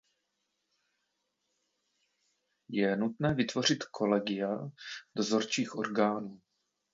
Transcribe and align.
Je 2.69 2.95
nutné 2.95 3.33
vytvořit 3.33 3.83
kolegia 3.83 4.59
dozorčích 5.17 5.75
orgánů. 5.75 6.41